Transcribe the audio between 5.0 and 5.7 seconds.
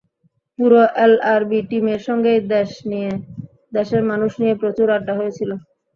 হয়েছিল।